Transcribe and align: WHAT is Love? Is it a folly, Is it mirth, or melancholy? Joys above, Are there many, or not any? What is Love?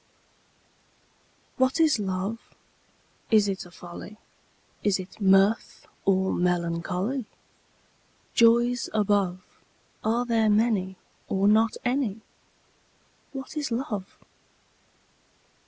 WHAT 1.57 1.79
is 1.79 1.99
Love? 1.99 2.39
Is 3.29 3.47
it 3.47 3.67
a 3.67 3.69
folly, 3.69 4.17
Is 4.81 4.97
it 4.99 5.21
mirth, 5.21 5.85
or 6.05 6.33
melancholy? 6.33 7.25
Joys 8.33 8.89
above, 8.95 9.43
Are 10.03 10.25
there 10.25 10.49
many, 10.49 10.95
or 11.29 11.47
not 11.47 11.77
any? 11.85 12.21
What 13.31 13.55
is 13.55 13.69
Love? 13.69 14.17